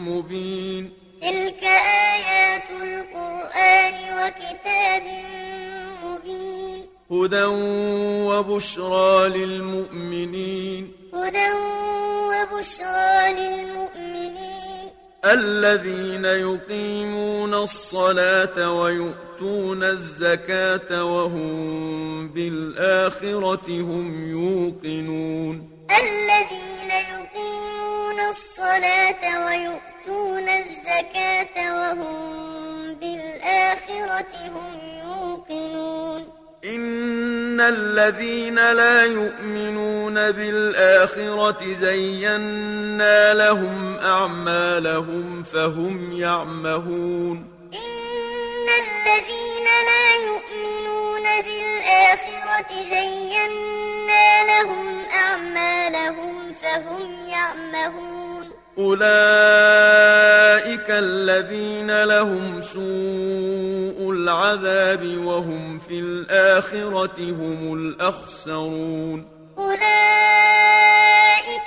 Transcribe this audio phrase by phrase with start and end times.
[0.08, 0.94] مبين.
[1.22, 1.64] تلك
[2.14, 5.04] آيات القرآن وكتاب
[6.04, 6.71] مبين.
[7.12, 7.44] هدى
[8.28, 10.92] وبشرى للمؤمنين.
[11.14, 11.52] هدى
[12.32, 14.86] وبشرى للمؤمنين.
[15.26, 25.70] الذين يقيمون الصلاة ويؤتون الزكاة وهم بالآخرة هم يوقنون.
[25.92, 36.41] الذين يقيمون الصلاة ويؤتون الزكاة وهم بالآخرة هم يوقنون.
[36.66, 52.72] إن الذين لا يؤمنون بالآخرة زينا لهم أعمالهم فهم يعمهون إن الذين لا يؤمنون بالآخرة
[52.90, 59.02] زينا لهم أعمالهم فهم يعمهون أولئك
[60.90, 69.28] الذين لهم سوء العذاب وهم في الآخرة هم الأخسرون.
[69.58, 69.80] أولئك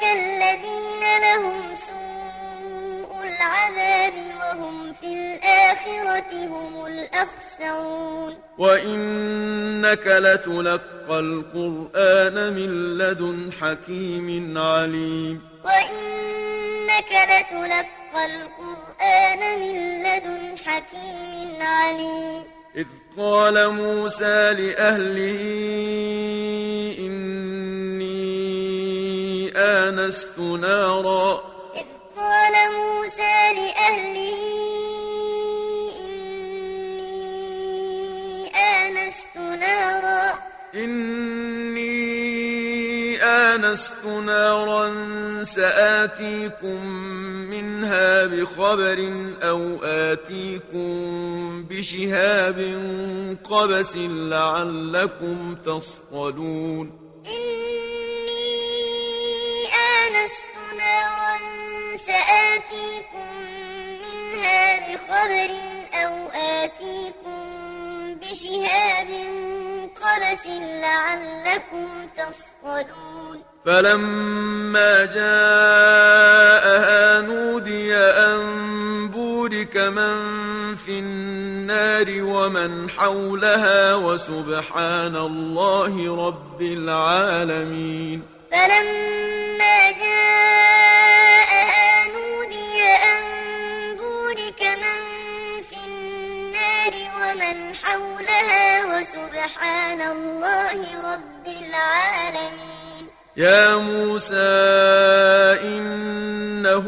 [0.03, 8.33] الذين لهم سوء العذاب وهم في الآخرة هم الأخسرون.
[8.59, 15.41] وإنك لتلقى القرآن من لدن حكيم عليم.
[15.65, 22.43] وإنك لتلقى القرآن من لدن حكيم عليم.
[22.77, 22.87] إذ
[23.19, 25.41] قال موسى لأهله
[26.99, 28.15] إني
[29.57, 31.31] آنست نارا.
[31.77, 34.37] إذ قال موسى لأهله
[36.05, 37.27] إني
[38.57, 40.39] آنست نارا.
[40.75, 41.74] إني
[43.55, 44.95] آنست نارا
[45.45, 46.87] سآتيكم
[47.51, 48.99] منها بخبر
[49.43, 52.59] أو آتيكم بشهاب
[53.45, 56.87] قبس لعلكم تصطلون.
[57.27, 58.47] إني
[59.67, 60.45] آنست
[60.79, 61.37] نارا
[61.97, 63.33] سآتيكم
[64.03, 65.51] منها بخبر
[65.95, 67.45] أو آتيكم
[68.21, 69.11] بشهاب
[70.03, 73.43] قبس لعلكم تصطلون.
[73.67, 76.51] فلما جاءها
[77.21, 78.45] نودي أن
[79.09, 80.17] بورك من
[80.75, 88.23] في النار ومن حولها وسبحان الله رب العالمين.
[88.53, 90.64] فلما جاءها
[98.45, 103.09] حولها وسبحان الله رب العالمين.
[103.37, 104.35] يا موسى
[105.63, 106.87] إنه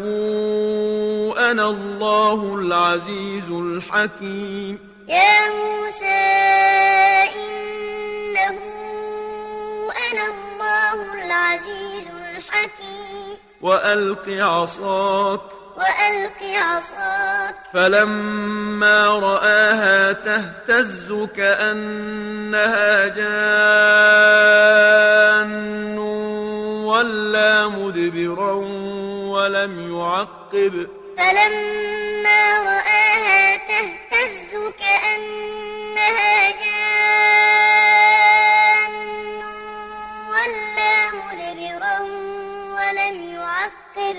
[1.38, 4.78] أنا الله العزيز الحكيم.
[5.08, 6.24] يا موسى
[7.34, 8.58] إنه
[10.12, 13.36] أنا الله العزيز الحكيم.
[13.60, 15.40] وألق عصاك
[15.76, 17.54] وألق عصاك.
[17.72, 24.38] فلما رآها تهتز كأنها جان
[26.88, 28.52] ولا مدبرا
[29.32, 30.86] ولم يعقب.
[31.18, 36.86] فلما رآها تهتز كأنها جان
[40.32, 41.96] ولا مدبرا
[42.76, 44.18] ولم يعقب.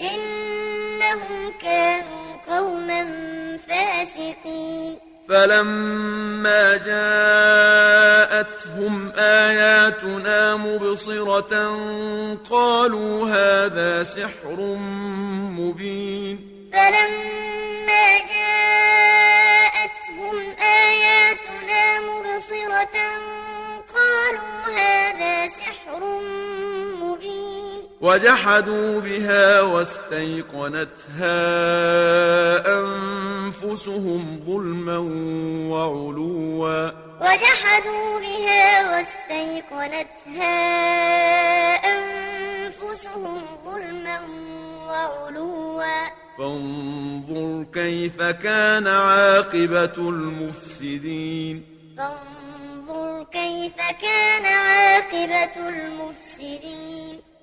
[0.00, 3.02] إنهم كانوا قوما
[3.68, 4.98] فاسقين.
[5.28, 8.14] فلما جاءتهم
[9.16, 11.54] آياتنا مبصرة
[12.50, 14.60] قالوا هذا سحر
[15.58, 16.38] مبين.
[16.72, 19.56] فلما جاءتهم
[20.60, 22.96] آياتنا مبصرة
[28.00, 31.36] وجحدوا بها واستيقنتها
[32.80, 34.98] أنفسهم ظلما
[35.70, 36.90] وعلوا.
[37.20, 40.56] وجحدوا بها واستيقنتها
[41.98, 44.20] أنفسهم ظلما
[44.88, 45.82] وعلوا.
[46.38, 51.64] فانظر كيف كان عاقبة المفسدين.
[51.98, 57.35] فانظر كيف كان عاقبة المفسدين.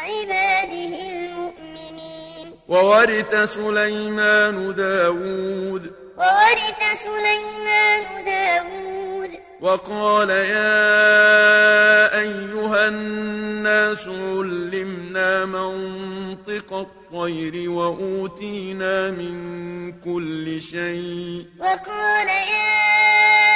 [0.00, 2.46] عباده المؤمنين.
[2.68, 5.82] وورث سليمان داود.
[6.16, 9.30] وورث سليمان داود.
[9.60, 10.80] وقال يا
[12.18, 19.34] أيها الناس علمنا منطق الطير وأوتينا من
[20.00, 21.44] كل شيء.
[21.58, 23.49] وقال يا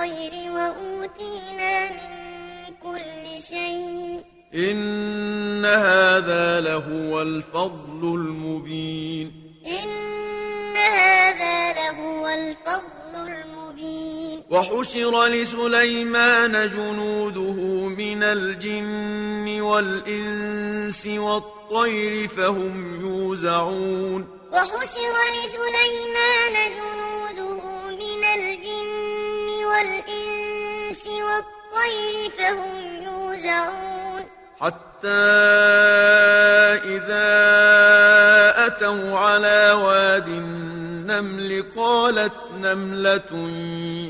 [0.00, 4.24] الطير وأوتينا من كل شيء.
[4.54, 9.32] إن هذا لهو الفضل المبين.
[9.66, 14.42] إن هذا لهو الفضل المبين.
[14.50, 24.28] وحشر لسليمان جنوده من الجن والإنس والطير فهم يوزعون.
[24.52, 27.60] وحشر لسليمان جنوده
[27.90, 29.09] من الجن
[29.70, 34.22] والإنس والطير فهم يوزعون.
[34.60, 35.08] حتى
[36.84, 37.30] إذا
[38.66, 43.32] أتوا على واد النمل قالت نملة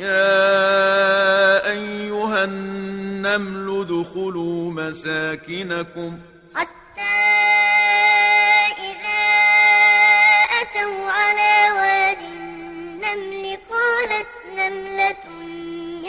[0.01, 6.19] يا أيها النمل ادخلوا مساكنكم.
[6.55, 7.17] حتى
[8.91, 9.27] إذا
[10.61, 15.40] أتوا على واد النمل قالت نملة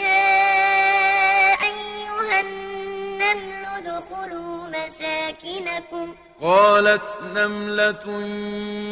[0.02, 6.06] يا أيها النمل ادخلوا مساكنكم.
[6.42, 8.06] قالت نملة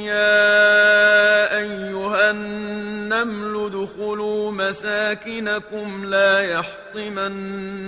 [0.07, 0.47] يا
[1.59, 7.85] أيها النمل ادخلوا مساكنكم لا يحطمنكم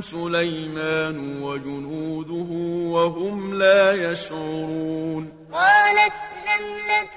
[0.00, 2.50] سليمان وجنوده
[2.94, 5.48] وهم لا يشعرون.
[5.52, 6.12] قالت
[6.46, 7.16] نملة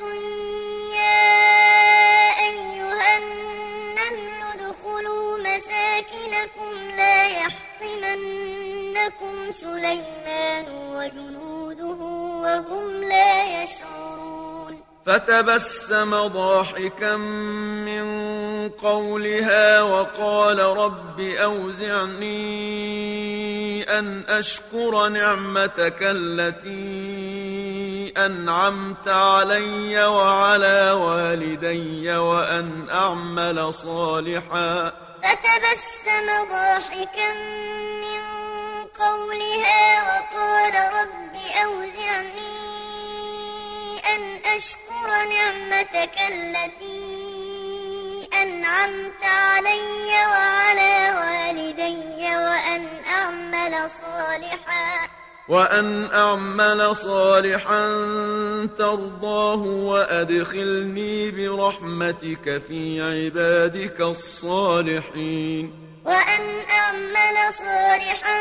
[8.19, 11.99] يحطمنكم سليمان وجنوده
[12.43, 18.09] وهم لا يشعرون فتبسم ضاحكا من
[18.69, 22.39] قولها وقال رب أوزعني
[23.99, 26.79] أن أشكر نعمتك التي
[28.17, 34.91] أنعمت علي وعلى والدي وأن أعمل صالحا
[35.23, 37.33] فتبسم ضاحكا
[38.03, 38.21] من
[38.99, 42.59] قولها وقال رب أوزعني
[44.15, 47.09] أن أشكر نعمتك التي
[48.33, 55.18] أنعمت علي وعلى والدي وأن أعمل صالحا.
[55.49, 57.89] وأن أعمل صالحا
[58.77, 65.73] ترضاه وأدخلني برحمتك في عبادك الصالحين.
[66.05, 66.41] وأن
[66.89, 68.39] أعمل صالحا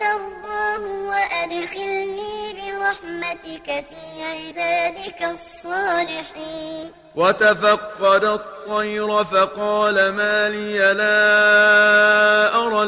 [0.00, 6.92] ترضاه وأدخلني برحمتك في عبادك الصالحين.
[7.16, 12.82] وتفقد الطير فقال ما لي لا أرى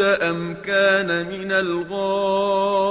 [0.00, 2.82] أم كان من الغائبين.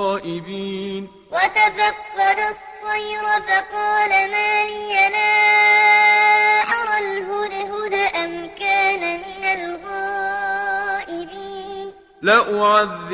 [1.31, 5.33] وتفقد الطير فقال ما لي لا
[6.61, 10.14] أرى الهدهد أم كان من الغائبين.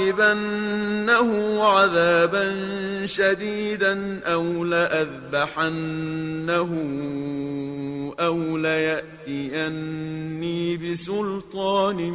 [0.01, 1.29] لأعذبنه
[1.63, 2.45] عذابا
[3.05, 6.71] شديدا أو لأذبحنه
[8.19, 12.11] أو ليأتيني بسلطان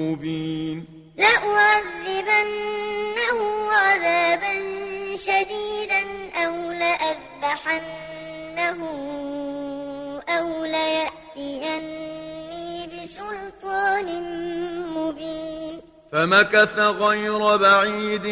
[0.00, 0.84] مبين.
[1.18, 3.38] لأعذبنه
[3.72, 4.54] عذابا
[5.16, 6.02] شديدا
[6.44, 8.80] أو لأذبحنه
[10.28, 12.06] أو ليأتيني
[12.92, 14.08] بسلطان
[14.96, 15.93] مبين.
[16.14, 18.26] فمكث غير بعيد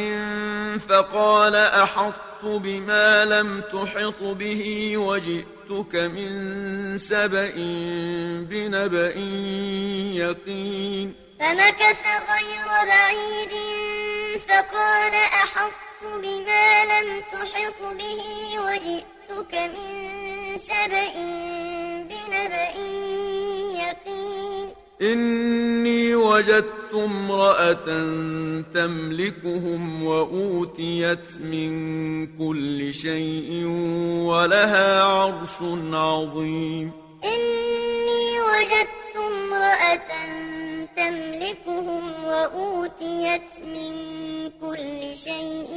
[0.88, 7.52] فقال أحطت بما لم تحط به وجئتك من سبأ
[8.50, 9.14] بنبأ
[10.14, 11.14] يقين.
[11.40, 13.52] فمكث غير بعيد
[14.48, 18.22] فقال أحطت بما لم تحط به
[18.58, 21.12] وجئتك من سبأ
[22.08, 22.91] بنبأ يقين
[25.02, 27.86] إني وجدت امرأة
[28.74, 31.72] تملكهم وأوتيت من
[32.38, 33.64] كل شيء
[34.30, 35.58] ولها عرش
[35.92, 36.92] عظيم.
[37.24, 40.10] إني وجدت امرأة
[40.96, 43.94] تملكهم وأوتيت من
[44.60, 45.72] كل شيء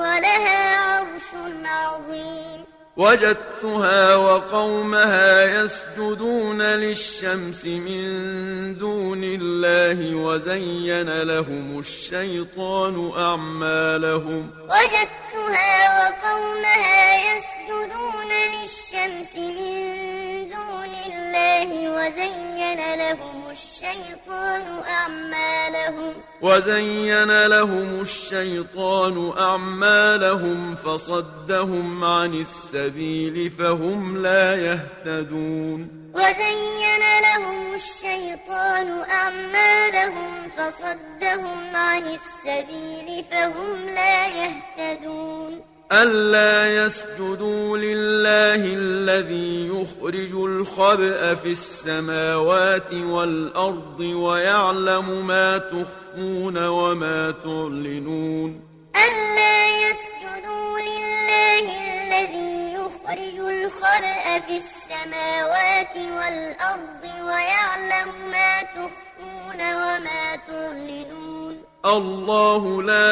[0.00, 1.30] ولها عرش
[1.64, 2.64] عظيم.
[2.96, 14.50] وجدتها وقومها يسجدون للشمس من دون الله وزين لهم الشيطان أعمالهم.
[14.64, 26.14] وجدتها وقومها يسجدون للشمس من دون الله وزين لهم الشيطان أعمالهم.
[26.42, 36.02] وزين لهم الشيطان أعمالهم فصدهم عن السبيل فهم لا يهتدون.
[36.14, 45.71] وزين لهم الشيطان أعمالهم فصدهم عن السبيل فهم لا يهتدون.
[45.92, 58.60] ألا يسجدوا لله الذي يخرج الخبأ في السماوات والأرض ويعلم ما تخفون وما تعلنون
[58.96, 71.51] ألا يسجدوا لله الذي يخرج الخبأ في السماوات والأرض ويعلم ما تخفون وما تعلنون
[71.82, 73.10] الله لا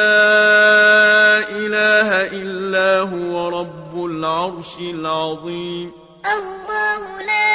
[1.49, 5.91] إله إلا هو رب العرش العظيم.
[6.23, 7.51] الله لا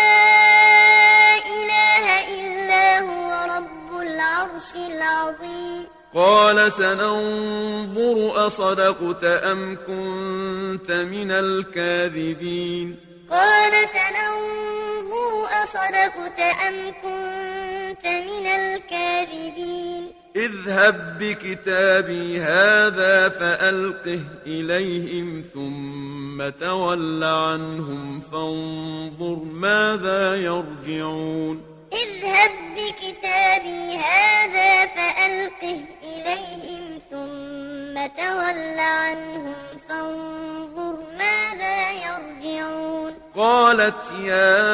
[1.56, 2.04] إله
[2.36, 5.86] إلا هو رب العرش العظيم.
[6.14, 12.96] قال سننظر أصدقت أم كنت من الكاذبين.
[13.30, 15.32] قال سننظر
[15.64, 20.25] أصدقت أم كنت من الكاذبين.
[20.36, 31.62] اذهب بكتابي هذا فألقه إليهم ثم تول عنهم فانظر ماذا يرجعون.
[31.92, 39.54] اذهب بكتابي هذا فألقه إليهم ثم تول عنهم
[39.88, 43.12] فانظر ماذا يرجعون.
[43.36, 44.66] قالت يا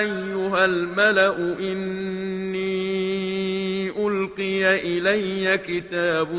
[0.00, 3.00] أيها الملأ إني
[4.40, 6.30] ألقي إلي كتاب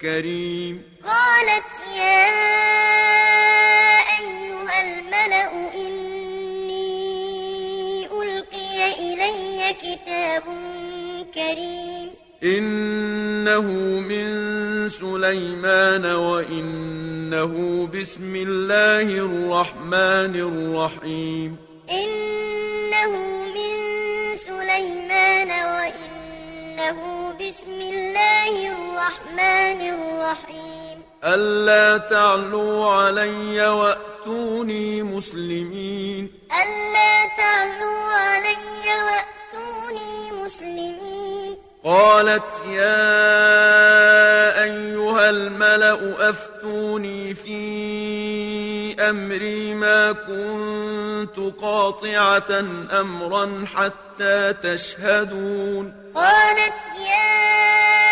[0.00, 0.82] كريم.
[1.04, 2.26] قالت يا
[4.18, 6.90] أيها الملأ إني
[8.06, 10.42] ألقي إلي كتاب
[11.34, 12.10] كريم.
[12.42, 13.66] إنه
[14.00, 14.28] من
[14.88, 17.52] سليمان وإنه
[17.86, 21.71] بسم الله الرحمن الرحيم.
[28.52, 31.02] الله الرحمن الرحيم.
[31.24, 36.30] ألا تعلوا علي وأتوني مسلمين.
[36.62, 41.56] ألا تعلوا علي وأتوني مسلمين.
[41.84, 43.22] قالت يا
[44.62, 47.60] أيها الملأ أفتوني في
[49.00, 52.60] أمري ما كنت قاطعة
[53.00, 56.12] أمرا حتى تشهدون.
[56.14, 58.11] قالت يا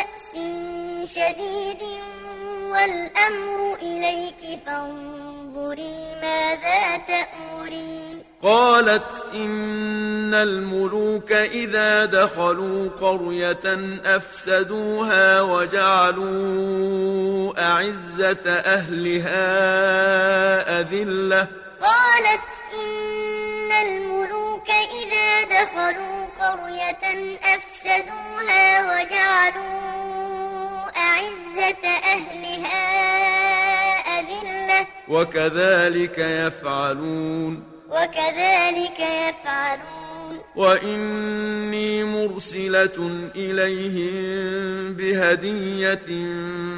[1.15, 1.81] شديد
[2.71, 8.23] والأمر إليك فانظري ماذا تأمرين.
[8.43, 16.73] قالت إن الملوك إذا دخلوا قرية أفسدوها وجعلوا
[17.71, 19.49] أعزة أهلها
[20.79, 21.47] أذلة.
[21.81, 27.03] قالت إن الملوك إذا دخلوا قرية
[27.43, 29.90] أفسدوها وجعلوا
[31.85, 32.81] أهلها
[34.19, 34.87] أذلة.
[35.09, 37.63] وكذلك يفعلون.
[37.89, 40.01] وكذلك يفعلون.
[40.55, 46.09] وإني مرسلة إليهم بهدية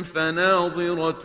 [0.04, 1.24] فناظرة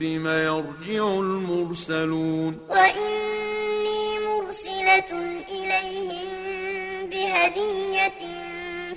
[0.00, 2.58] بما يرجع المرسلون.
[2.68, 6.28] وإني مرسلة إليهم
[7.06, 8.42] بهدية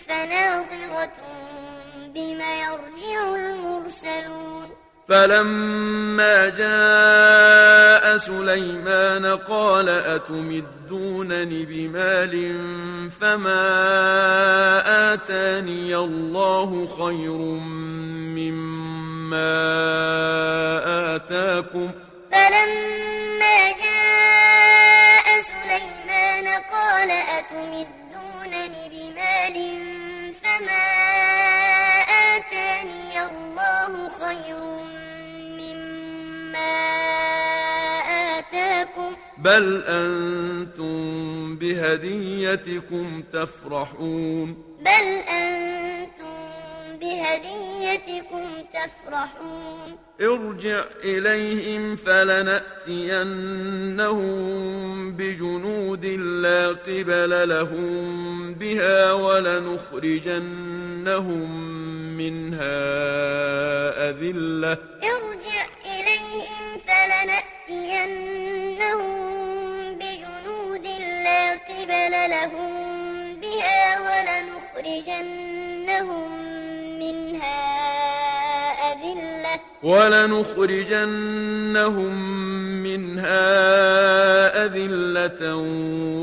[0.07, 1.24] فناظرة
[2.15, 4.67] بما يرجع المرسلون.
[5.09, 12.59] فلما جاء سليمان قال أتمدونني بمال
[13.21, 13.63] فما
[15.13, 17.37] آتاني الله خير
[18.37, 19.55] مما
[21.15, 21.91] آتاكم؟
[22.31, 24.84] فلما جاء
[39.45, 46.35] بل أنتم بهديتكم تفرحون بل أنتم
[46.99, 53.25] بهديتكم تفرحون ارجع إليهم فلنأتينهم
[55.11, 60.35] بجنود لا قبل لهم بها ولنخرجنهم
[62.17, 62.75] منها
[64.09, 68.45] أذلة ارجع إليهم فلنأتينهم
[71.85, 72.73] قبل لهم
[73.41, 76.29] بها ولنخرجنهم
[76.99, 77.61] منها
[78.91, 79.59] أذلة.
[79.83, 82.13] ولنخرجنهم
[82.83, 83.45] منها
[84.65, 85.41] أذلة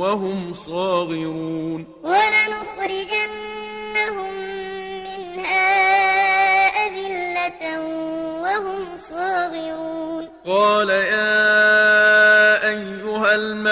[0.02, 1.80] وهم صاغرون.
[2.02, 4.32] ولنخرجنهم
[5.04, 5.70] منها
[6.86, 7.62] أذلة
[8.42, 10.24] وهم صاغرون.
[10.46, 12.11] قال يا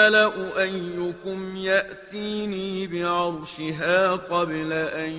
[0.01, 5.11] الملأ أيكم يأتيني بعرشها قبل أن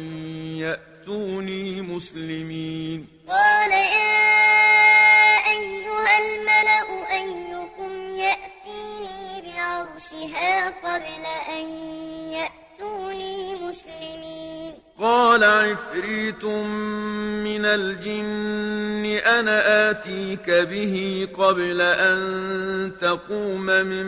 [0.56, 3.06] يأتوني مسلمين.
[3.28, 4.26] قال يا
[5.54, 12.01] أيها الملأ أيكم يأتيني بعرشها قبل أن
[15.32, 24.06] قال عفريت من الجن أنا آتيك به قبل أن تقوم من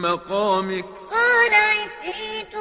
[0.00, 0.84] مقامك.
[1.10, 2.56] قال عفريت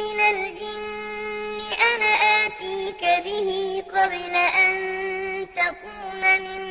[0.00, 1.58] من الجن
[1.94, 2.12] أنا
[2.44, 4.34] آتيك به قبل
[4.64, 4.76] أن
[5.56, 6.62] تقوم من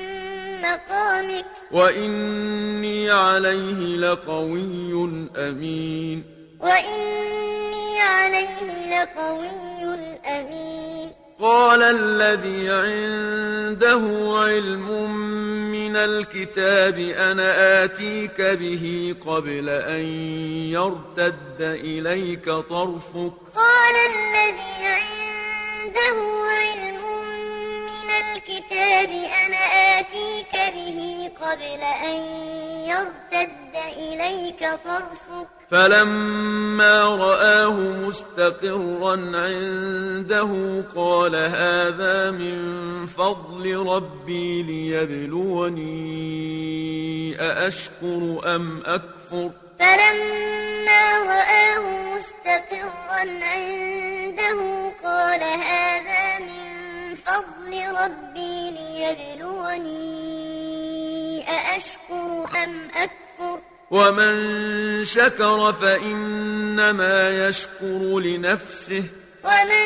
[0.61, 1.45] مقامك.
[1.71, 4.93] وإني عليه لقوي
[5.37, 9.49] أمين وإني عليه لقوي
[10.25, 14.01] أمين قال الذي عنده
[14.39, 15.11] علم
[15.71, 20.05] من الكتاب أنا آتيك به قبل أن
[20.75, 26.17] يرتد إليك طرفك؟ قال الذي عنده
[26.49, 27.08] علم
[28.19, 29.09] الكتاب
[29.45, 29.63] أنا
[29.99, 32.19] آتيك به قبل أن
[32.89, 35.47] يرتد إليك طرفك.
[35.71, 42.57] فلما رآه مستقرا عنده قال هذا من
[43.05, 45.99] فضل ربي ليبلوني
[47.41, 51.79] أأشكر أم أكفر؟ فلما رآه
[52.15, 54.59] مستقرا عنده
[55.03, 56.18] قال هذا
[57.29, 57.71] فضل
[58.03, 59.99] ربي ليبلوني
[61.49, 63.59] أأشكر أم أكفر؟
[63.91, 64.35] ومن
[65.05, 69.03] شكر فإنما يشكر لنفسه.
[69.43, 69.85] ومن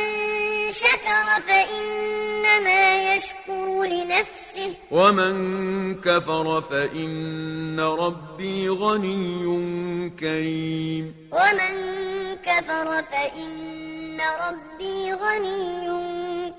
[0.72, 4.76] شكر فإنما إنما يشكر لنفسه.
[4.92, 11.16] ومن كفر فإن ربي غني كريم.
[11.32, 11.76] ومن
[12.36, 15.88] كفر فإن ربي غني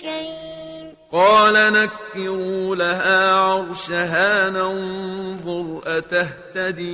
[0.01, 0.95] كريم.
[1.13, 6.85] قال نكروا لها عرشها ننظر أتهتدي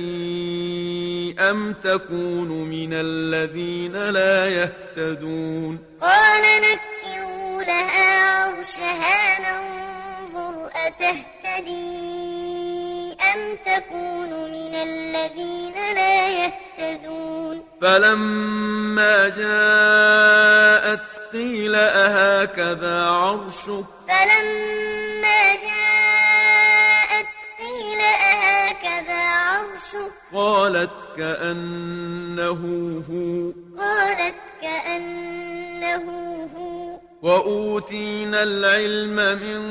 [1.39, 5.79] أم تكون من الذين لا يهتدون.
[6.01, 7.30] قال نكروا
[7.63, 12.01] لها عرشها ننظر أتهتدي
[13.33, 21.01] أم تكون من الذين لا يهتدون فلما جاءت
[21.33, 27.27] قيل أهكذا عرشك؟ فلما جاءت
[27.59, 32.61] قيل أهكذا عرشك؟ قالت كأنه
[33.09, 33.51] هو.
[33.83, 36.05] قالت كأنه
[36.55, 37.10] هو.
[37.21, 39.61] وأوتينا العلم من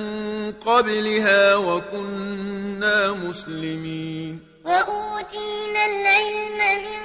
[0.52, 7.02] قبلها وكنا مسلمين وأوتينا العلم من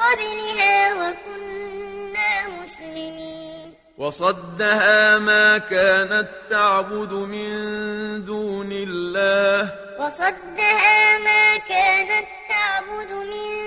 [0.00, 7.50] قبلها وكنا مسلمين وصدها ما كانت تعبد من
[8.24, 13.59] دون الله وصدها ما كانت تعبد من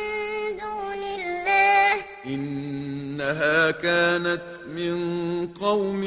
[2.25, 6.03] إنها كانت من قوم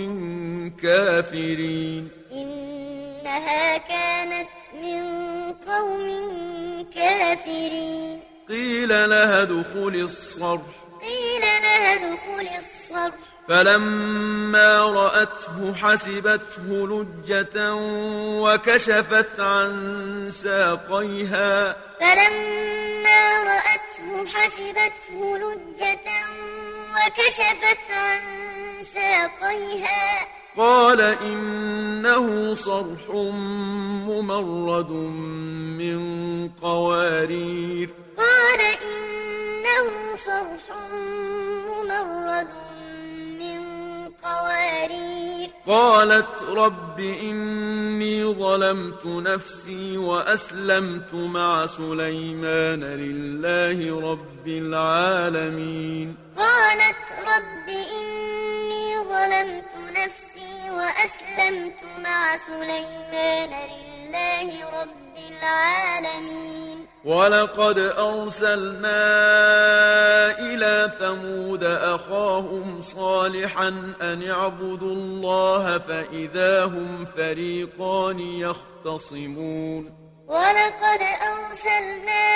[0.83, 2.09] كافرين.
[2.33, 4.49] إنها كانت
[4.83, 5.03] من
[5.53, 6.07] قوم
[6.95, 8.21] كافرين.
[8.49, 10.61] قيل لها ادخل الصرح
[11.03, 17.75] قيل لها ادخل الصرح فلما رأته حسبته لجة
[18.43, 21.77] وكشفت عن ساقيها.
[22.01, 26.09] فلما رأته حسبته لجة
[26.95, 28.21] وكشفت عن
[28.83, 30.27] ساقيها.
[30.57, 33.11] قال إنه صرح
[34.09, 34.91] ممرد
[35.81, 36.01] من
[36.49, 37.91] قوارير.
[38.17, 40.77] قال إنه صرح
[41.69, 42.76] ممرد من
[44.27, 53.79] قوارير قالت رب إني ظلمت نفسي وأسلمت مع سليمان لله
[54.11, 56.17] رب العالمين.
[56.37, 64.49] قالت رب إني ظلمت نفسي وأسلمت مع سليمان لله
[64.81, 66.66] رب العالمين.
[67.07, 69.03] ولقد أرسلنا
[70.39, 73.69] إلى ثمود أخاهم صالحا
[74.03, 79.83] أن اعبدوا الله فإذا هم فريقان يختصمون.
[80.27, 82.27] ولقد أرسلنا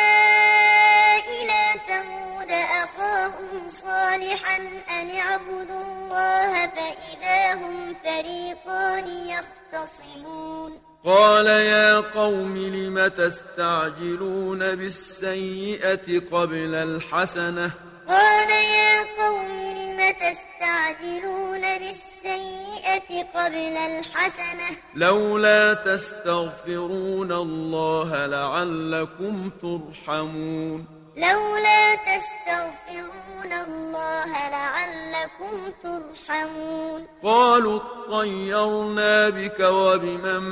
[1.18, 2.50] إلى ثمود
[2.84, 4.56] أخاهم صالحا
[4.90, 10.89] أن اعبدوا الله فإذا هم فريقان يختصمون.
[11.04, 17.70] قال يا قوم لم تستعجلون بالسيئة قبل الحسنة؟
[18.08, 30.99] قال يا قوم لم تستعجلون بالسيئة قبل الحسنة؟ لولا تستغفرون الله لعلكم ترحمون.
[31.16, 37.06] لولا تستغفرون الله لعلكم ترحمون.
[37.22, 40.42] قالوا اطيرنا بك وبمن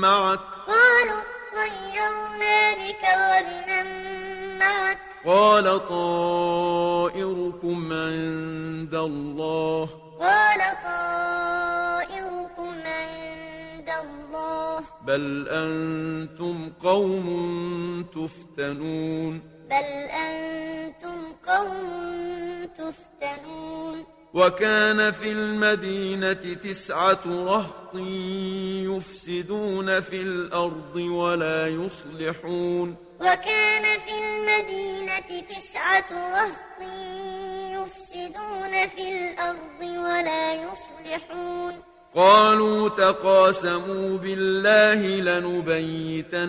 [0.00, 0.40] معك.
[0.66, 3.88] قالوا اطيرنا بك وبمن
[4.58, 4.98] معك.
[5.26, 9.88] قال طائركم عند الله.
[10.20, 13.45] قال طائركم عند
[14.02, 14.84] الله.
[15.06, 17.26] بل أنتم قوم
[18.14, 19.42] تفتنون.
[19.70, 24.04] بل أنتم قوم تفتنون.
[24.34, 27.94] وكان في المدينة تسعة رهط
[28.84, 32.96] يفسدون في الأرض ولا يصلحون.
[33.20, 36.80] وكان في المدينة تسعة رهط
[37.72, 41.95] يفسدون في الأرض ولا يصلحون.
[42.16, 46.42] قالوا تقاسموا بالله لنبيتنه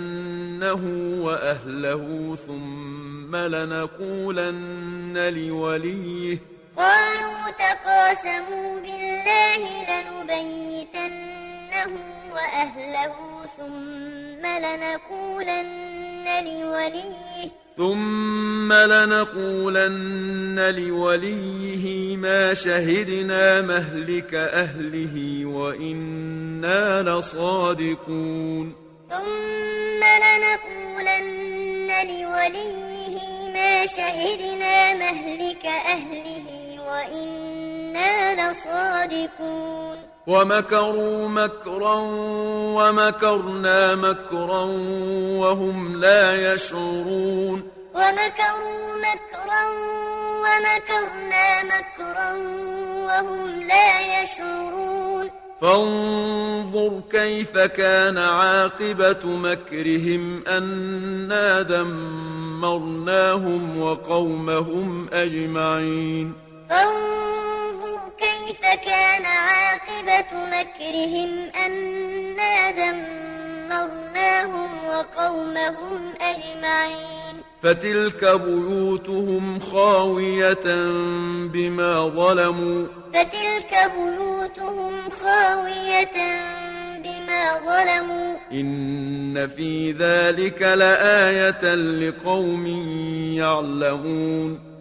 [1.24, 6.38] وأهله ثم لنقولن لوليه.
[6.78, 11.92] قالوا تقاسموا بالله لنبيتنه
[12.34, 13.16] وأهله
[13.58, 17.50] ثم لنقولن لوليه.
[17.78, 28.76] ثم لنقولن لوليه ما شهدنا مهلك أهله وإنا لصادقون.
[29.10, 33.18] ثم لنقولن لوليه
[33.54, 36.48] ما شهدنا مهلك أهله
[36.90, 40.17] وإنا لصادقون.
[40.28, 41.96] ومكروا مكرا
[42.76, 44.64] ومكرنا مكرا
[45.40, 49.64] وهم لا يشعرون ومكروا مكرا
[50.44, 52.32] ومكرنا مكرا
[53.08, 55.30] وهم لا يشعرون
[55.62, 63.02] فانظر كيف كان عاقبة مكرهم أنا دمرناهم
[63.82, 66.34] وقومهم أجمعين.
[66.70, 67.08] فانظر
[68.68, 77.36] كيف كان عاقبة مكرهم أنا دمرناهم وقومهم أجمعين.
[77.64, 80.66] فتلك بيوتهم خاوية
[81.54, 82.88] بما ظلموا.
[83.14, 86.18] فتلك بيوتهم خاوية
[87.04, 88.36] بما ظلموا.
[88.52, 92.68] إن في ذلك لآية لقوم
[93.38, 94.67] يعلمون.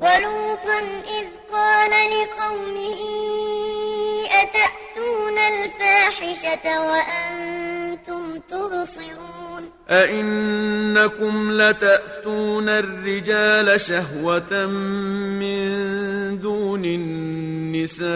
[0.00, 0.78] ولوطا
[1.18, 3.00] إذ قال لقومه
[4.30, 15.68] أتأتون الفاحشة وأنتم تبصرون أئنكم لتأتون الرجال شهوة من
[16.40, 18.08] دون النساء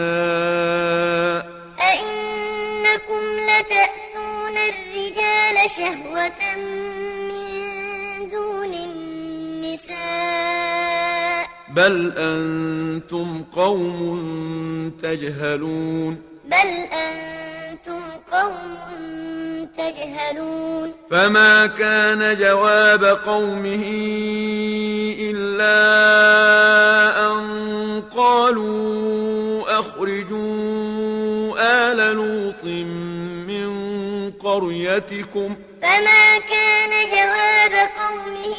[1.79, 7.32] أئنكم لتأتون الرجال شهوة من
[11.75, 23.83] بل أنتم قوم تجهلون بل أنتم قوم تجهلون فما كان جواب قومه
[25.19, 25.73] إلا
[27.31, 32.63] أن قالوا أخرجوا آل لوط
[33.47, 33.73] من
[34.31, 38.57] قريتكم فما كان جواب قومه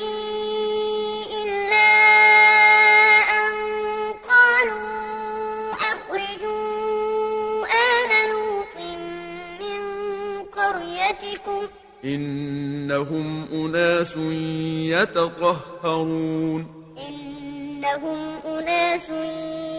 [1.43, 2.44] إلا
[11.25, 11.69] قريتكم
[12.05, 14.17] إنهم أناس
[14.93, 16.67] يتطهرون.
[17.09, 19.09] إنهم أناس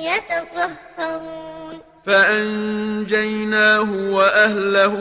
[0.05, 1.79] يتطهرون.
[2.05, 4.95] فأنجيناه وأهله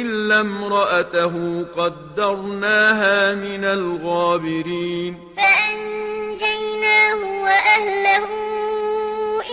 [0.00, 5.18] إلا امرأته قدرناها من الغابرين.
[5.36, 8.26] فأنجيناه وأهله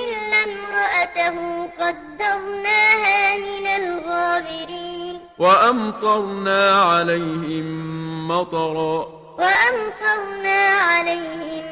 [0.04, 5.07] إلا امرأته قدرناها من الغابرين.
[5.40, 9.08] وأمطرنا عليهم مطرا.
[9.38, 11.66] وأمطرنا عليهم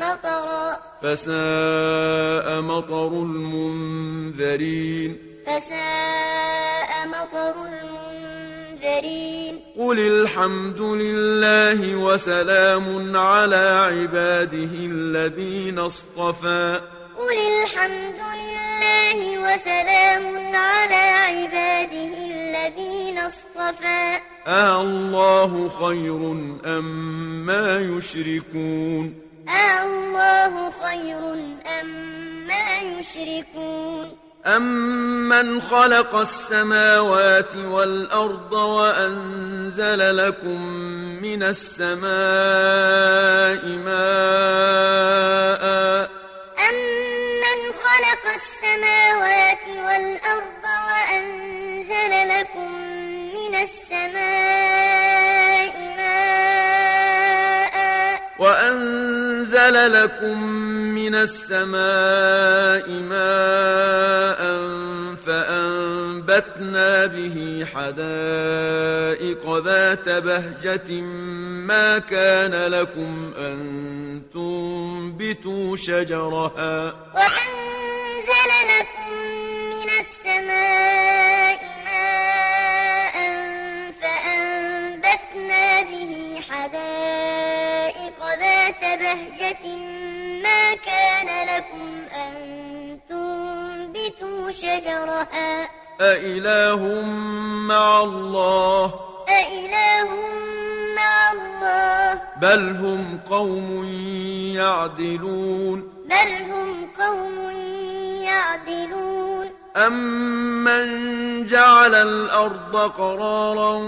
[0.00, 0.76] مطرا.
[1.02, 5.18] فساء مطر المنذرين.
[5.46, 9.60] فساء مطر المنذرين.
[9.78, 16.80] قل الحمد لله وسلام على عباده الذين اصطفى.
[17.20, 20.24] قل الحمد لله وسلام
[20.56, 24.20] على عباده الذين اصطفى.
[24.46, 26.20] آه الله خير
[26.78, 26.86] أم
[27.46, 29.14] ما يشركون.
[29.82, 31.22] الله خير
[31.80, 31.88] أم
[32.46, 34.16] ما يشركون.
[34.46, 40.66] أمن خلق السماوات والأرض وأنزل لكم
[41.22, 42.00] من السماء
[43.84, 45.89] ماء
[54.00, 57.74] السماء ماء.
[58.38, 60.42] وأنزل لكم
[60.94, 64.40] من السماء ماء
[65.26, 71.00] فأنبتنا به حدائق ذات بهجة
[71.70, 73.58] ما كان لكم أن
[74.34, 76.94] تنبتوا شجرها.
[77.14, 77.59] وأنزل
[94.60, 95.68] شجرها.
[96.00, 97.02] أإله
[97.68, 98.94] مع الله.
[99.28, 100.08] أإله
[100.96, 102.22] مع الله.
[102.40, 103.84] بل هم قوم
[104.56, 105.78] يعدلون.
[106.04, 107.50] بل هم قوم
[108.22, 109.29] يعدلون.
[109.76, 113.78] أَمَّنْ جَعَلَ الْأَرْضَ قَرَارًا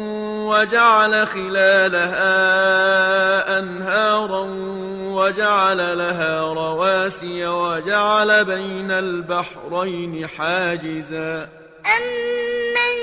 [0.47, 2.29] وَجَعَلَ خِلَالَهَا
[3.59, 4.47] أَنْهَارًا
[5.03, 11.49] وَجَعَلَ لَهَا رَوَاسِيَ وَجَعَلَ بَيْنَ الْبَحْرَيْنِ حَاجِزًا
[11.97, 12.95] أَمَّنْ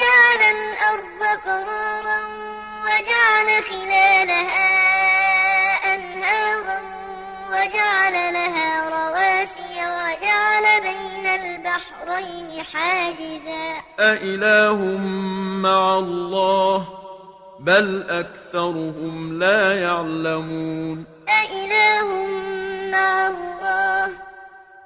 [0.00, 2.20] جَعَلَ الْأَرْضَ قَرَارًا
[2.84, 4.68] وَجَعَلَ خِلَالَهَا
[5.94, 6.99] أَنْهَارًا
[7.50, 13.82] وَجَعَلَ لَهَا رَوَاسِيَ وَجَعَلَ بَيْنَ الْبَحْرَيْنِ حَاجِزًا.
[14.00, 14.78] أَإِلَٰهٌ
[15.62, 16.88] مَّعَ اللَّهِ
[17.60, 21.04] بَلْ أَكْثَرُهُمْ لَا يَعْلَمُونَ.
[21.28, 22.06] أَإِلَٰهٌ
[22.90, 24.06] مَّعَ اللَّهِ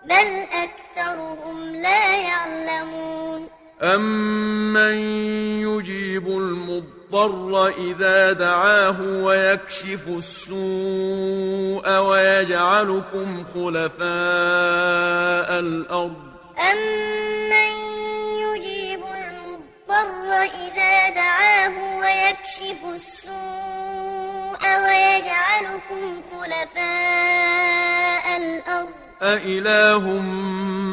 [0.04, 3.48] بَلْ أَكْثَرُهُمْ لَا يَعْلَمُونَ.
[3.82, 4.96] أَمَّن
[5.60, 7.03] يُجِيبُ الْمُضْطَرَّ
[7.78, 14.08] إِذَا دَعَاهُ وَيَكْشِفُ السُّوءَ وَيَجْعَلُكُمْ خُلَفَاءَ
[15.58, 16.16] الْأَرْضِ
[16.58, 17.70] أَمَّن
[18.42, 20.28] يُجِيبُ الْمُضْطَرَّ
[20.66, 30.04] إِذَا دَعَاهُ وَيَكْشِفُ السُّوءَ وَيَجْعَلُكُمْ خُلَفَاءَ الْأَرْضِ أَإِلَٰهٌ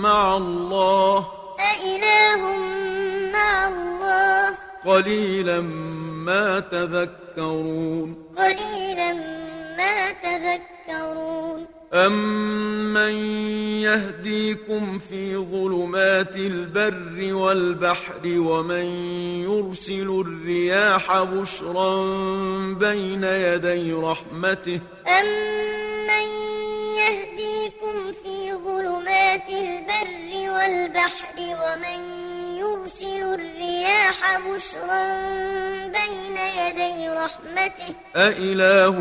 [0.06, 2.42] مَّعَ اللَّهِ أَإِلَٰهٌ
[3.34, 4.41] مَّعَ اللَّهِ
[4.86, 5.62] قَلِيلًا
[6.26, 8.26] مَّا تَذَكَّرُونَ.
[8.38, 9.14] قَلِيلًا
[9.78, 11.66] مَّا تَذَكَّرُونَ.
[11.94, 13.14] أَمَّن
[13.82, 18.86] يَهْدِيكُمْ فِي ظُلُمَاتِ الْبَرِّ وَالْبَحْرِ وَمَن
[19.44, 22.06] يُرْسِلُ الرِّيَاحَ بُشْرًا
[22.74, 26.28] بَيْنَ يَدَيْ رَحْمَتِهِ؟ أَمَّن
[26.98, 35.04] يَهْدِيكُمْ فِي ظُلُمَاتِ الْبَرِّ وَالْبَحْرِ وَمَن يُرْسِلُ الرِّيَاحَ بُشْرًا
[35.88, 37.96] بَيْنَ يَدَيْ رَحْمَتِهِ.
[38.16, 39.00] أَإِلَٰهٌ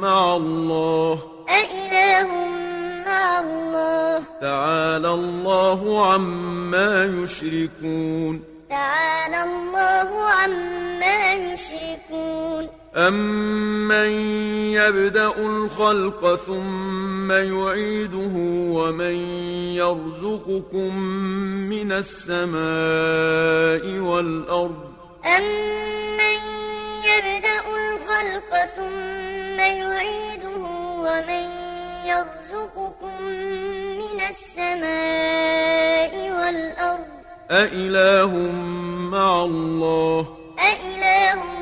[0.00, 1.46] مَّعَ اللَّهِ.
[1.50, 2.44] أَإِلَٰهٌ
[3.06, 4.24] مَّعَ اللَّهِ.
[4.40, 8.44] تَعَالَى اللَّهُ عَمَّا يُشْرِكُونَ.
[8.70, 12.79] تَعَالَى اللَّهُ عَمَّا يُشْرِكُونَ.
[12.96, 14.10] أَمَّن
[14.74, 18.34] يَبْدَأُ الْخَلْقَ ثُمَّ يُعِيدُهُ
[18.74, 19.14] وَمَن
[19.78, 20.96] يَرْزُقُكُم
[21.70, 24.90] مِّنَ السَّمَاءِ وَالْأَرْضِ
[25.26, 26.38] أَمَّن
[27.10, 30.64] يَبْدَأُ الْخَلْقَ ثُمَّ يُعِيدُهُ
[31.06, 31.44] وَمَن
[32.10, 33.22] يَرْزُقُكُم
[34.02, 37.06] مِّنَ السَّمَاءِ وَالْأَرْضِ
[37.50, 38.32] أَإِلَٰهٌ
[39.14, 40.26] مَّعَ اللَّهِ
[40.58, 41.59] أَإِلَٰهٌ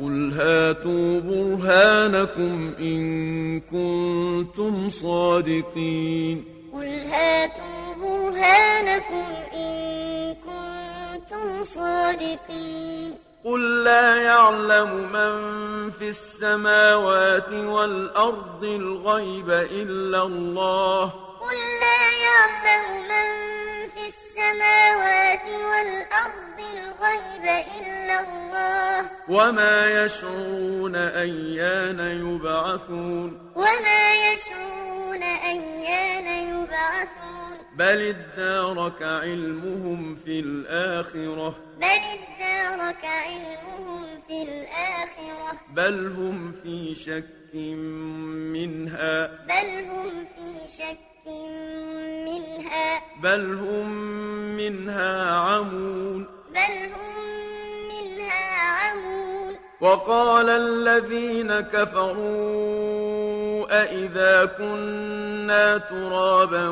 [0.00, 9.74] قُلْ هَاتُوا بُرْهَانَكُمْ إِن كُنتُمْ صَادِقِينَ قُلْ هَاتُوا بُرْهَانَكُمْ إِن
[10.34, 15.34] كُنتُمْ صَادِقِينَ قُل لَّا يَعْلَمُ مَن
[15.90, 21.04] فِي السَّمَاوَاتِ وَالْأَرْضِ الْغَيْبَ إِلَّا اللَّهُ
[21.40, 23.28] قُل لَّا يَعْلَمُ مَن
[23.94, 26.49] فِي السَّمَاوَاتِ وَالْأَرْضِ
[27.00, 29.10] الْغَيْبَ إِلَّا اللَّهُ.
[29.28, 33.52] وَمَا يَشْعُرُونَ أَيَّانَ يُبْعَثُونَ.
[33.56, 37.58] وَمَا يَشْعُرُونَ أَيَّانَ يُبْعَثُونَ.
[37.76, 41.54] بَلِ ادَّارَكَ عِلْمُهُمْ فِي الْآخِرَةِ.
[41.78, 45.60] بَلِ ادَّارَكَ عِلْمُهُمْ فِي الْآخِرَةِ.
[45.74, 49.26] بَلْ هُمْ فِي شَكٍّ مِّنْهَا.
[49.26, 51.26] بَلْ هُمْ فِي شَكٍّ
[52.26, 53.00] مِّنْهَا.
[53.22, 53.88] بَلْ هُم
[54.56, 56.39] مِّنْهَا عَمُونَ.
[56.50, 57.14] بَلْ هُم
[57.88, 58.44] مِّنْهَا
[58.80, 59.52] عَمُونَ.
[59.80, 62.80] وَقَالَ الَّذِينَ كَفَرُوا
[63.82, 66.68] أَإِذَا كُنَّا تُرَابًا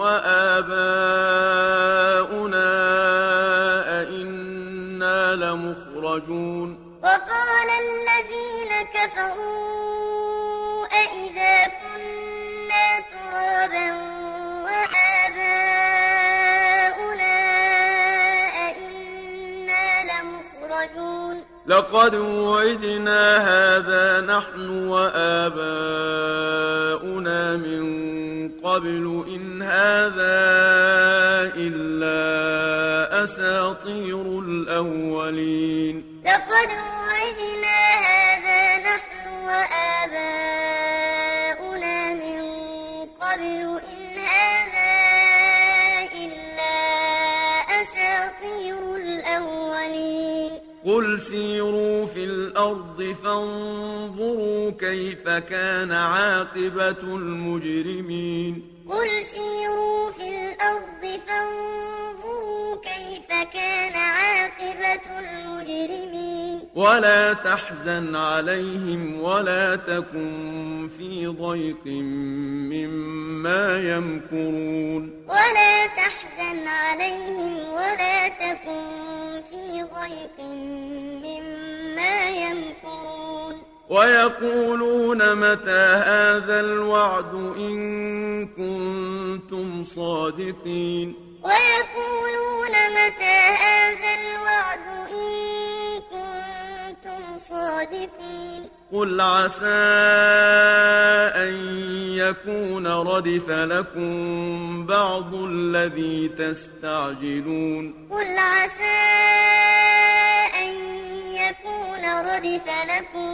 [0.00, 0.88] وَآبَاؤُنَا
[4.00, 6.98] أَإِنَّا لَمُخْرَجُونَ.
[7.02, 14.23] وَقَالَ الَّذِينَ كَفَرُوا أَإِذَا كُنَّا تُرَابًا
[21.66, 25.56] لَقَدْ وُعِدْنَا هَٰذَا نَحْنُ وَآبَاؤُنَا
[27.56, 27.84] مِن
[28.60, 30.36] قَبْلُ إِنْ هَٰذَا
[31.56, 36.20] إِلَّا أَسَاطِيرُ الْأَوَّلِينَ.
[36.24, 36.93] لَقَدْ
[51.24, 58.62] سِيرُوا فِي الْأَرْضِ فَانظُرُوا كَيْفَ كَانَ عَاقِبَةُ الْمُجْرِمِينَ.
[58.90, 66.60] قُلْ سِيرُوا فِي الْأَرْضِ فَانظُرُوا كَيْفَ كَانَ عَاقِبَةُ الْمُجْرِمِينَ.
[66.74, 71.86] ولا تحزن عليهم ولا تكن في ضيق
[72.72, 75.24] مما يمكرون.
[75.28, 79.13] ولا تحزن عليهم ولا تكن
[79.94, 80.38] ضيق
[81.24, 83.54] مما يمكرون.
[83.88, 95.32] ويقولون متى هذا الوعد إن كنتم صادقين؟ ويقولون متى هذا الوعد إن
[96.10, 98.62] كنتم صادقين.
[98.92, 99.66] قل عسى
[101.44, 101.54] أن
[102.14, 108.08] يكون ردف لكم بعض الذي تستعجلون.
[108.10, 109.83] قل عسى أن
[112.04, 113.30] يكون ردف لكم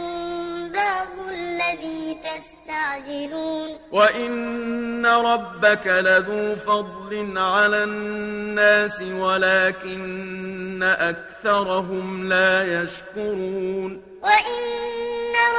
[0.71, 3.77] بعض الذي تستعجلون.
[3.91, 14.01] وإن ربك لذو فضل على الناس ولكن أكثرهم لا يشكرون.
[14.23, 14.61] وإن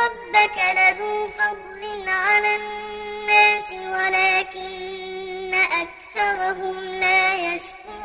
[0.02, 8.01] ربك لذو فضل على الناس ولكن أكثرهم لا يشكرون.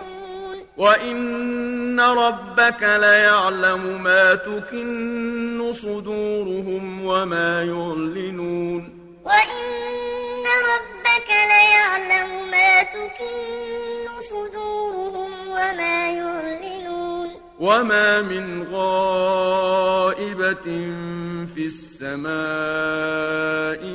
[0.78, 8.90] وإن ربك ليعلم ما تكن صدورهم وما يعلنون
[9.26, 20.68] وإن ربك ليعلم ما تكن صدورهم وما يعلنون وما من غائبة
[21.56, 22.28] في السماء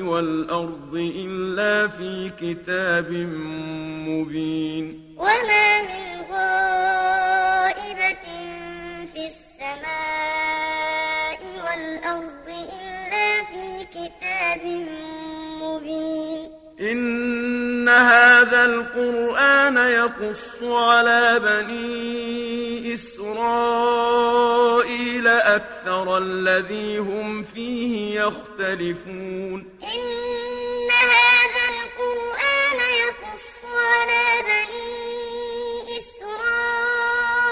[0.02, 3.12] والأرض إلا في كتاب
[4.08, 5.71] مبين وما
[18.64, 24.22] القرآن يقص على بني إسرائيل
[25.28, 29.64] أكثر الذي هم فيه يختلفون.
[29.82, 37.48] إن هذا القرآن يقص على بني إسرائيل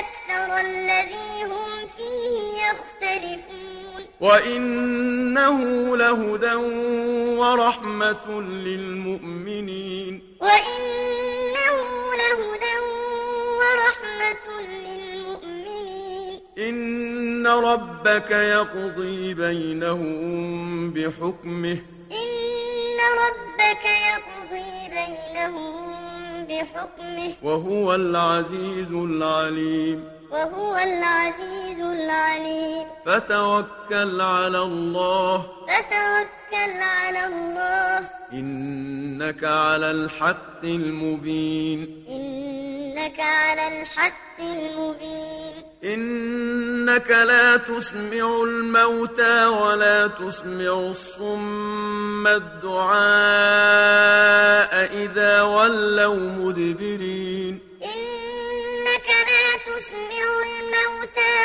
[0.00, 2.34] أكثر الذي هم فيه
[2.66, 4.00] يختلفون.
[4.20, 5.58] وإنه
[5.96, 6.52] لهدى
[7.42, 10.22] ورحمة للمؤمنين.
[10.40, 11.76] وإنه
[12.14, 12.76] لهدى
[13.60, 16.40] ورحمة للمؤمنين.
[16.58, 21.78] إن ربك يقضي بينهم بحكمه.
[22.12, 25.94] إن ربك يقضي بينهم
[26.44, 27.32] بحكمه.
[27.42, 30.21] وهو العزيز العليم.
[30.32, 32.86] وهو العزيز العليم.
[33.06, 35.46] فتوكل على الله.
[35.68, 38.08] فتوكل على الله.
[38.32, 42.04] إنك على الحق المبين.
[42.08, 45.54] إنك على الحق المبين.
[45.84, 53.02] إنك لا تسمع الموتى ولا تسمع الصم الدعاء
[54.94, 57.71] إذا ولوا مدبرين.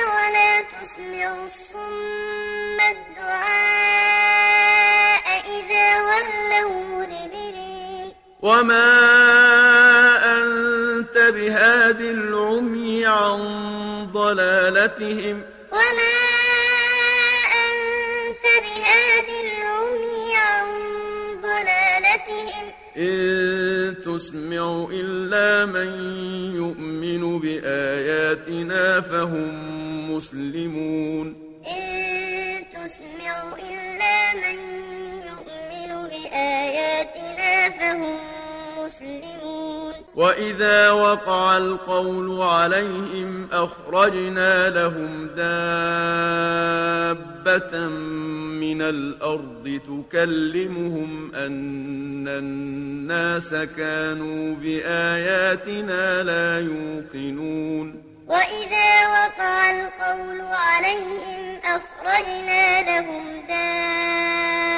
[0.05, 4.45] ولا تسمع الصم الدعاء
[5.59, 8.07] إذا ولوا مدبرين.
[8.41, 8.89] وما
[10.37, 13.39] أنت بهاد العمي عن
[14.13, 15.43] ضلالتهم.
[15.71, 16.17] وما
[17.65, 20.67] أنت بهاد العمي عن
[21.41, 22.65] ضلالتهم.
[22.97, 25.89] إن تسمع إلا من
[26.55, 29.49] يؤمن بآياتنا فهم
[30.15, 31.27] مسلمون.
[31.67, 33.35] إن تسمع
[33.69, 34.57] إلا من
[35.29, 38.17] يؤمن بآياتنا فهم
[38.79, 39.76] مسلمون.
[40.17, 45.47] وإذا وقع القول عليهم أخرجنا لهم دابة
[48.57, 63.45] من الأرض تكلمهم أن الناس كانوا بآياتنا لا يوقنون وإذا وقع القول عليهم أخرجنا لهم
[63.47, 64.77] دابة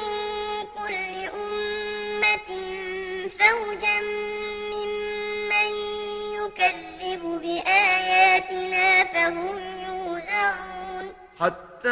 [9.87, 11.13] يوزعون.
[11.39, 11.89] حتى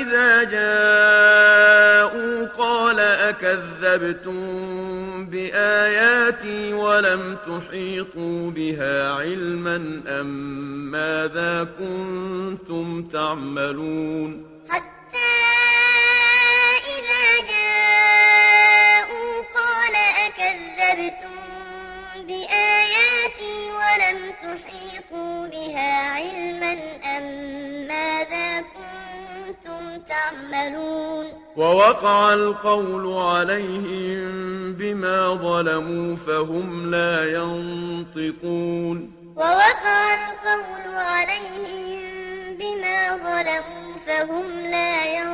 [0.00, 1.04] إذا جاء
[3.34, 4.36] أكذبتم
[5.26, 10.26] بآياتي ولم تحيطوا بها علما أم
[10.90, 15.34] ماذا كنتم تعملون؟ حتى
[16.96, 19.94] إذا جاءوا قال
[20.26, 21.36] أكذبتم
[22.26, 24.83] بآياتي ولم تحيطوا
[25.50, 26.72] بها علما
[27.16, 27.24] أم
[27.88, 39.12] ماذا كنتم تعملون؟ ووقع القول عليهم بما ظلموا فهم لا ينطقون.
[39.36, 42.02] ووقع القول عليهم
[42.58, 45.33] بما ظلموا فهم لا ينطقون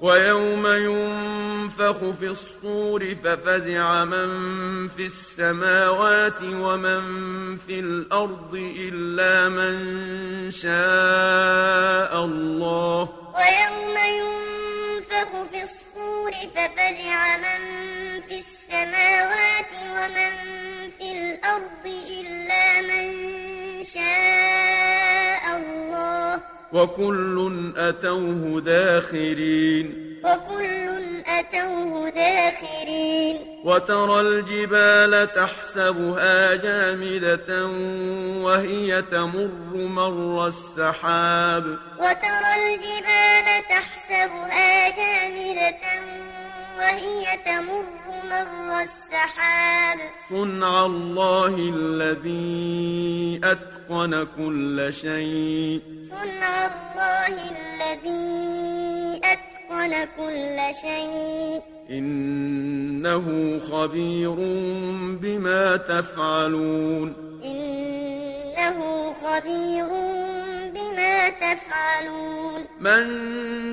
[0.00, 7.02] ويوم ينفخ في الصور ففزع من في السماوات ومن
[7.56, 9.76] في الأرض إلا من
[10.50, 13.08] شاء الله.
[13.36, 17.62] ويوم ينفخ في الصور ففزع من
[18.20, 20.32] في السماوات ومن
[20.98, 23.04] في الأرض إلا من
[23.84, 26.55] شاء الله.
[26.72, 30.16] وكل أتوه داخرين.
[30.24, 30.86] وكل
[31.26, 33.60] أتوه داخرين.
[33.64, 37.66] وترى الجبال تحسبها جامدة
[38.42, 41.78] وهي تمر مر السحاب.
[41.98, 46.25] وترى الجبال تحسبها جامدة
[46.76, 47.84] وهي تمر
[48.30, 49.98] مر السحاب.
[50.30, 55.80] صنع الله الذي أتقن كل شيء.
[56.10, 61.62] صنع الله الذي أتقن كل شيء.
[61.90, 64.34] إنه خبير
[65.22, 67.14] بما تفعلون.
[67.44, 68.78] إنه
[69.12, 69.88] خبير
[70.74, 72.64] بما تفعلون.
[72.80, 73.06] من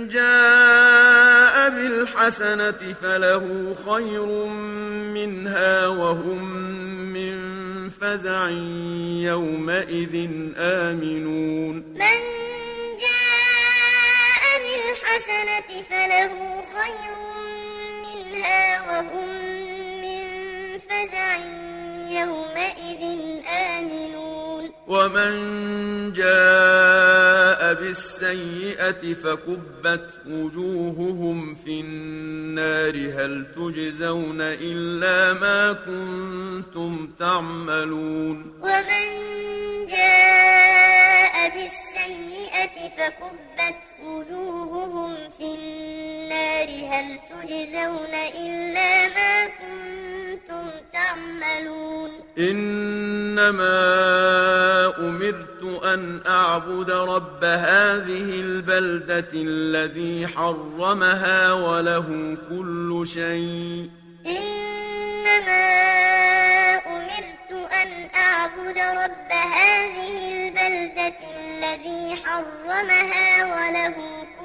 [0.10, 1.33] جاء
[1.70, 4.26] بالحسنة فله خير
[5.14, 6.43] منها وهم
[7.14, 7.36] من
[7.89, 8.49] فزع
[9.30, 10.16] يومئذ
[10.57, 11.76] آمنون.
[11.76, 12.20] من
[13.05, 16.34] جاء بالحسنة فله
[16.76, 17.16] خير
[18.05, 19.30] منها وهم
[20.01, 20.24] من
[20.89, 21.38] فزع
[22.20, 23.03] يومئذ
[23.47, 24.43] آمنون.
[24.88, 25.34] ومن
[26.14, 39.08] جاء بالسيئة فكبت وجوههم في النار هل تجزون إلا ما كنتم تعملون ومن
[39.88, 50.03] جاء بالسيئة فكبت وجوههم في النار هل تجزون إلا ما كنتم
[50.94, 53.78] تعملون إنما
[55.00, 63.89] أمرت أن أعبد رب هذه البلدة الذي حرمها وله كل شيء.
[64.26, 65.66] إنما
[66.96, 73.96] أمرت أن أعبد رب هذه البلدة الذي حرمها وله
[74.39, 74.43] كل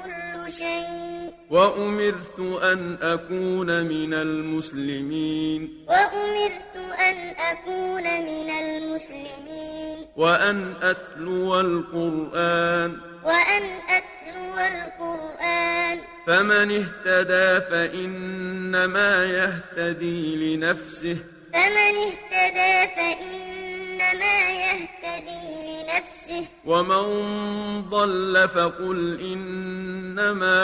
[0.49, 1.29] شيء.
[1.49, 5.85] وأمرت أن أكون من المسلمين.
[5.87, 10.05] وأمرت أن أكون من المسلمين.
[10.15, 12.97] وأن أتلو القرآن.
[13.23, 15.99] وأن أتلو القرآن.
[16.27, 21.17] فمن اهتدى فإنما يهتدي لنفسه.
[21.53, 23.48] فمن اهتدى فإنما
[23.99, 27.05] يهتدي لنفسه ومن
[27.89, 30.59] ضل فقل إنما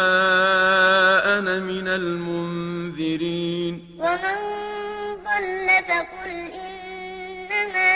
[1.39, 4.37] أنا من المنذرين ومن
[5.23, 6.29] ضل فقل
[6.65, 7.95] إنما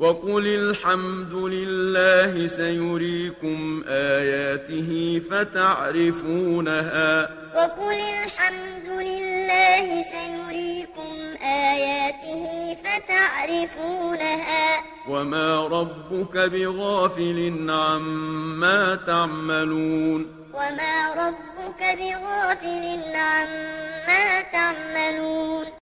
[0.00, 7.30] وقل الحمد لله سيريكم آياته فتعرفونها.
[7.54, 14.84] وقل الحمد لله سيريكم آياته فتعرفونها.
[15.08, 20.26] وما ربك بغافل عما تعملون.
[20.54, 25.79] وما ربك بغافل عما تعملون.